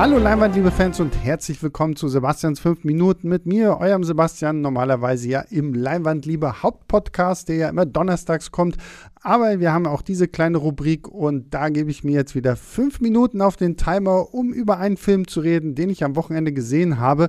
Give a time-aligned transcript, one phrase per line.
[0.00, 4.62] Hallo Leinwand, liebe Fans und herzlich willkommen zu Sebastians 5 Minuten mit mir, eurem Sebastian,
[4.62, 8.78] normalerweise ja im Leinwandliebe Hauptpodcast, der ja immer donnerstags kommt.
[9.20, 13.02] Aber wir haben auch diese kleine Rubrik und da gebe ich mir jetzt wieder 5
[13.02, 16.98] Minuten auf den Timer, um über einen Film zu reden, den ich am Wochenende gesehen
[16.98, 17.28] habe.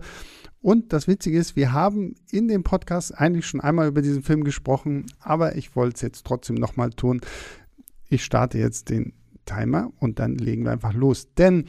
[0.62, 4.46] Und das Witzige ist, wir haben in dem Podcast eigentlich schon einmal über diesen Film
[4.46, 7.20] gesprochen, aber ich wollte es jetzt trotzdem nochmal tun.
[8.08, 9.12] Ich starte jetzt den
[9.46, 11.34] Timer und dann legen wir einfach los.
[11.38, 11.66] Denn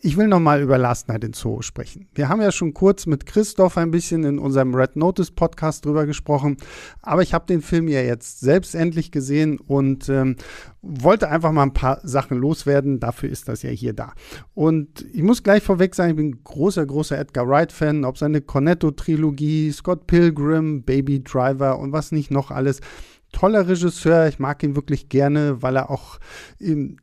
[0.00, 2.08] ich will nochmal über Last Night in Soho sprechen.
[2.14, 6.06] Wir haben ja schon kurz mit Christoph ein bisschen in unserem Red Notice Podcast drüber
[6.06, 6.56] gesprochen,
[7.02, 10.36] aber ich habe den Film ja jetzt selbst endlich gesehen und ähm,
[10.82, 13.00] wollte einfach mal ein paar Sachen loswerden.
[13.00, 14.12] Dafür ist das ja hier da.
[14.54, 19.72] Und ich muss gleich vorweg sagen, ich bin großer, großer Edgar Wright-Fan, ob seine Cornetto-Trilogie,
[19.72, 22.80] Scott Pilgrim, Baby Driver und was nicht noch alles
[23.36, 24.28] toller Regisseur.
[24.28, 26.18] Ich mag ihn wirklich gerne, weil er auch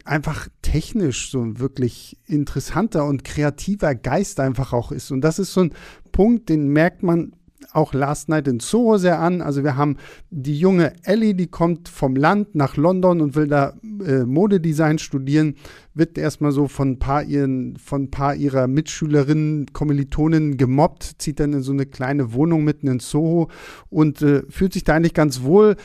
[0.04, 5.12] einfach technisch so ein wirklich interessanter und kreativer Geist einfach auch ist.
[5.12, 5.74] Und das ist so ein
[6.12, 7.34] Punkt, den merkt man
[7.72, 9.42] auch Last Night in Soho sehr an.
[9.42, 9.98] Also wir haben
[10.30, 13.74] die junge Ellie, die kommt vom Land nach London und will da
[14.06, 15.56] äh, Modedesign studieren,
[15.94, 21.54] wird erstmal so von ein paar ihren, von paar ihrer Mitschülerinnen, Kommilitonen gemobbt, zieht dann
[21.54, 23.50] in so eine kleine Wohnung mitten in Soho
[23.90, 25.76] und äh, fühlt sich da eigentlich ganz wohl,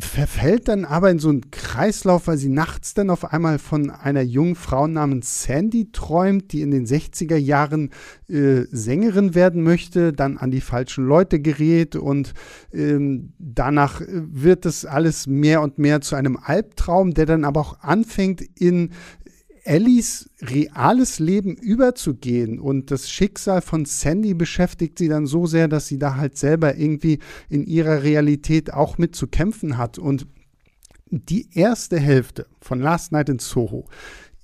[0.00, 4.22] verfällt dann aber in so einen Kreislauf, weil sie nachts dann auf einmal von einer
[4.22, 7.90] jungen Frau namens Sandy träumt, die in den 60er Jahren
[8.28, 12.34] äh, Sängerin werden möchte, dann an die falschen Leute gerät und
[12.72, 17.80] ähm, danach wird es alles mehr und mehr zu einem Albtraum, der dann aber auch
[17.80, 18.90] anfängt in
[19.66, 25.88] Ellies reales Leben überzugehen und das Schicksal von Sandy beschäftigt sie dann so sehr, dass
[25.88, 29.98] sie da halt selber irgendwie in ihrer Realität auch mit zu kämpfen hat.
[29.98, 30.26] Und
[31.10, 33.86] die erste Hälfte von Last Night in Soho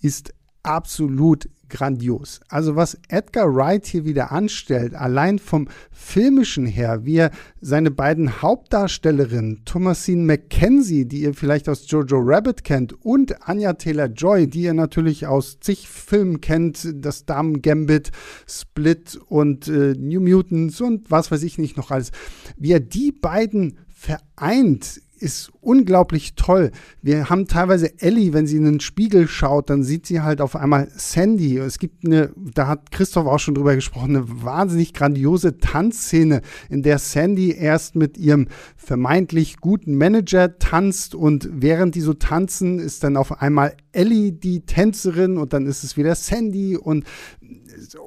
[0.01, 2.41] ist absolut grandios.
[2.49, 8.43] Also was Edgar Wright hier wieder anstellt, allein vom filmischen her, wie er seine beiden
[8.43, 14.75] Hauptdarstellerinnen, Thomasine McKenzie, die ihr vielleicht aus Jojo Rabbit kennt, und Anya Taylor-Joy, die ihr
[14.75, 18.13] natürlich aus zig Filmen kennt, das Damen Gambit,
[18.47, 22.13] Split und äh, New Mutants und was weiß ich nicht noch alles,
[22.57, 26.73] wie er die beiden vereint ist unglaublich toll.
[27.01, 30.57] Wir haben teilweise Ellie, wenn sie in den Spiegel schaut, dann sieht sie halt auf
[30.57, 31.59] einmal Sandy.
[31.59, 36.83] Es gibt eine, da hat Christoph auch schon drüber gesprochen, eine wahnsinnig grandiose Tanzszene, in
[36.83, 43.05] der Sandy erst mit ihrem vermeintlich guten Manager tanzt und während die so tanzen, ist
[43.05, 47.05] dann auf einmal Ellie die Tänzerin und dann ist es wieder Sandy und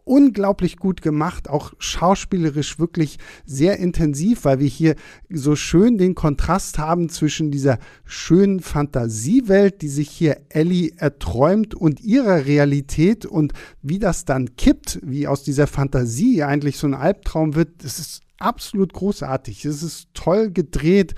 [0.03, 4.95] unglaublich gut gemacht, auch schauspielerisch wirklich sehr intensiv, weil wir hier
[5.29, 12.01] so schön den Kontrast haben zwischen dieser schönen Fantasiewelt, die sich hier Ellie erträumt und
[12.01, 17.55] ihrer Realität und wie das dann kippt, wie aus dieser Fantasie eigentlich so ein Albtraum
[17.55, 19.65] wird, das ist absolut großartig.
[19.65, 21.15] Es ist toll gedreht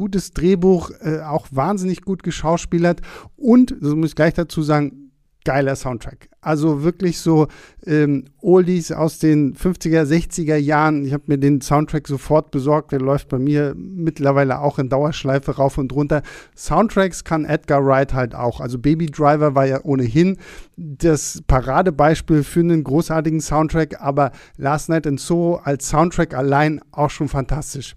[0.00, 3.02] gutes Drehbuch, äh, auch wahnsinnig gut geschauspielert
[3.36, 5.10] und, das muss ich gleich dazu sagen,
[5.44, 6.28] geiler Soundtrack.
[6.40, 7.48] Also wirklich so
[7.86, 11.04] ähm, Oldies aus den 50er, 60er Jahren.
[11.04, 12.92] Ich habe mir den Soundtrack sofort besorgt.
[12.92, 16.22] Der läuft bei mir mittlerweile auch in Dauerschleife rauf und runter.
[16.56, 18.60] Soundtracks kann Edgar Wright halt auch.
[18.60, 20.38] Also Baby Driver war ja ohnehin
[20.76, 27.10] das Paradebeispiel für einen großartigen Soundtrack, aber Last Night in Soho als Soundtrack allein auch
[27.10, 27.96] schon fantastisch.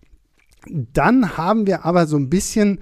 [0.68, 2.80] Dann haben wir aber so ein bisschen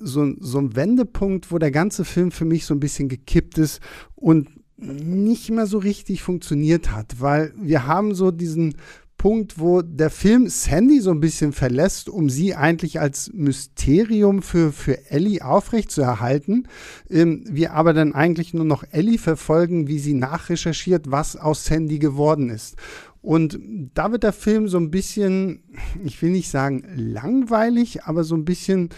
[0.00, 3.80] so, so ein Wendepunkt, wo der ganze Film für mich so ein bisschen gekippt ist
[4.16, 8.74] und nicht mehr so richtig funktioniert hat, weil wir haben so diesen
[9.18, 14.72] Punkt, wo der Film Sandy so ein bisschen verlässt, um sie eigentlich als Mysterium für,
[14.72, 16.66] für Ellie aufrechtzuerhalten.
[17.10, 21.98] Ähm, wir aber dann eigentlich nur noch Ellie verfolgen, wie sie nachrecherchiert, was aus Sandy
[21.98, 22.76] geworden ist.
[23.22, 23.58] Und
[23.94, 25.62] da wird der Film so ein bisschen,
[26.04, 28.88] ich will nicht sagen langweilig, aber so ein bisschen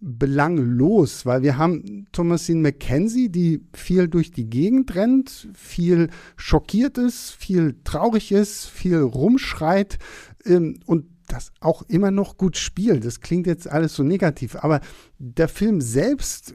[0.00, 7.30] belanglos, weil wir haben Thomasine McKenzie, die viel durch die Gegend rennt, viel schockiert ist,
[7.30, 9.98] viel traurig ist, viel rumschreit
[10.44, 13.04] ähm, und das auch immer noch gut spielt.
[13.04, 14.80] Das klingt jetzt alles so negativ, aber
[15.18, 16.54] der Film selbst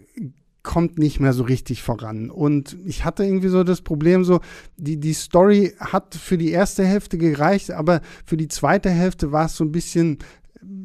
[0.63, 2.29] kommt nicht mehr so richtig voran.
[2.29, 4.39] Und ich hatte irgendwie so das Problem, so,
[4.77, 9.45] die, die Story hat für die erste Hälfte gereicht, aber für die zweite Hälfte war
[9.45, 10.19] es so ein bisschen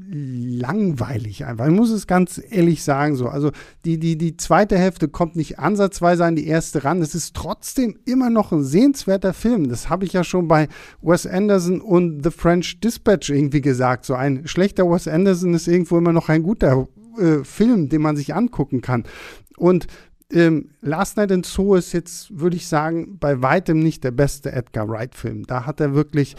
[0.08, 1.66] langweilig einfach.
[1.66, 3.28] Ich muss es ganz ehrlich sagen so.
[3.28, 3.50] Also
[3.84, 7.02] die, die, die zweite Hälfte kommt nicht ansatzweise an die erste ran.
[7.02, 9.68] Es ist trotzdem immer noch ein sehenswerter Film.
[9.68, 10.68] Das habe ich ja schon bei
[11.02, 14.06] Wes Anderson und The French Dispatch irgendwie gesagt.
[14.06, 16.88] So ein schlechter Wes Anderson ist irgendwo immer noch ein guter
[17.18, 19.04] äh, Film, den man sich angucken kann.
[19.56, 19.86] Und
[20.32, 24.50] Ähm, Last Night in Zoo ist jetzt, würde ich sagen, bei weitem nicht der beste
[24.50, 25.44] Edgar Wright-Film.
[25.46, 26.34] Da hat er wirklich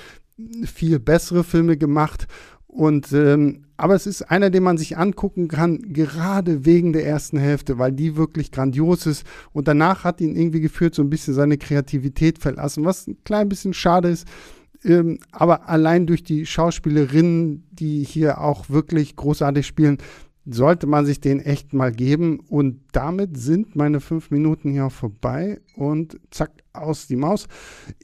[0.66, 2.28] viel bessere Filme gemacht.
[2.68, 7.38] Und ähm, aber es ist einer, den man sich angucken kann, gerade wegen der ersten
[7.38, 9.26] Hälfte, weil die wirklich grandios ist.
[9.54, 13.48] Und danach hat ihn irgendwie geführt, so ein bisschen seine Kreativität verlassen, was ein klein
[13.48, 14.28] bisschen schade ist.
[14.84, 19.98] Ähm, aber allein durch die Schauspielerinnen, die hier auch wirklich großartig spielen,
[20.50, 22.40] sollte man sich den echt mal geben.
[22.40, 27.48] Und damit sind meine fünf Minuten hier vorbei und zack, aus die Maus.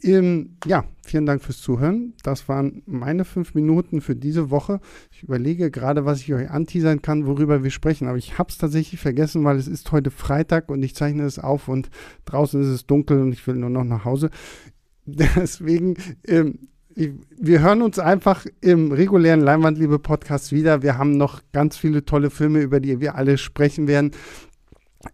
[0.01, 2.13] Ähm, ja, vielen Dank fürs Zuhören.
[2.24, 4.80] Das waren meine fünf Minuten für diese Woche.
[5.12, 8.07] Ich überlege gerade, was ich euch anteasern kann, worüber wir sprechen.
[8.07, 11.39] Aber ich habe es tatsächlich vergessen, weil es ist heute Freitag und ich zeichne es
[11.39, 11.89] auf und
[12.25, 14.30] draußen ist es dunkel und ich will nur noch nach Hause.
[15.06, 16.60] Deswegen ähm,
[16.95, 20.81] wir hören uns einfach im regulären Leinwandliebe-Podcast wieder.
[20.81, 24.12] Wir haben noch ganz viele tolle Filme, über die wir alle sprechen werden.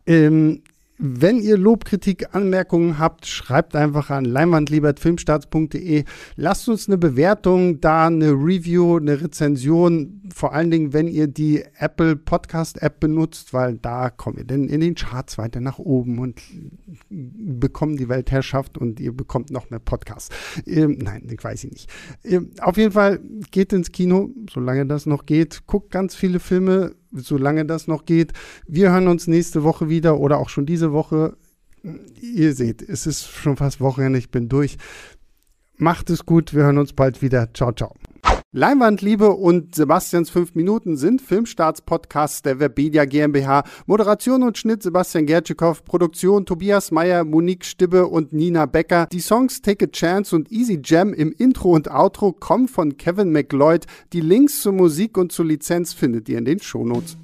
[0.06, 0.62] Ähm,
[1.02, 6.04] wenn ihr Lob, Kritik, Anmerkungen habt, schreibt einfach an leinwandliebertfilmstarts.de.
[6.36, 10.22] Lasst uns eine Bewertung da, eine Review, eine Rezension.
[10.36, 14.68] Vor allen Dingen, wenn ihr die Apple Podcast App benutzt, weil da kommt ihr dann
[14.68, 16.42] in den Charts weiter nach oben und
[17.10, 20.36] bekommt die Weltherrschaft und ihr bekommt noch mehr Podcasts.
[20.66, 21.90] Ähm, nein, ich weiß ich nicht.
[22.26, 25.66] Ähm, auf jeden Fall geht ins Kino, solange das noch geht.
[25.66, 28.34] Guckt ganz viele Filme solange das noch geht.
[28.68, 31.38] Wir hören uns nächste Woche wieder oder auch schon diese Woche.
[32.22, 34.78] Ihr seht, es ist schon fast Wochenende, ich bin durch.
[35.78, 37.54] Macht es gut, wir hören uns bald wieder.
[37.54, 37.96] Ciao, ciao.
[38.52, 43.64] Leinwandliebe und Sebastians 5 Minuten sind Filmstarts-Podcasts der Webedia GmbH.
[43.86, 49.06] Moderation und Schnitt Sebastian Gertschikow, Produktion Tobias Meyer, Monique Stibbe und Nina Becker.
[49.12, 53.32] Die Songs Take a Chance und Easy Jam im Intro und Outro kommen von Kevin
[53.32, 53.86] McLeod.
[54.14, 57.18] Die Links zur Musik und zur Lizenz findet ihr in den Shownotes.